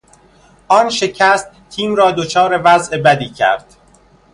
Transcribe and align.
آن 0.67 0.89
شکست 0.89 1.51
تیم 1.69 1.95
را 1.95 2.11
دچار 2.11 2.61
وضع 2.63 2.97
بدی 2.97 3.29
کرد. 3.29 3.75